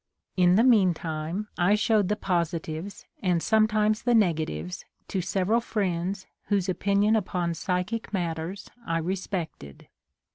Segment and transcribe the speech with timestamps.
[0.35, 5.61] In the meantime, I showed the pos itives, and sometimes the negatives, to sev eral
[5.61, 9.87] friends whose opinion upon psychic matters I respected.